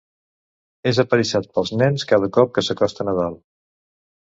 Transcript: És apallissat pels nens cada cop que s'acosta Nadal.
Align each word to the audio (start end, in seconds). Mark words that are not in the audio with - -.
És 0.93 1.01
apallissat 1.03 1.47
pels 1.59 1.75
nens 1.83 2.09
cada 2.15 2.33
cop 2.41 2.59
que 2.59 2.67
s'acosta 2.71 3.11
Nadal. 3.13 3.43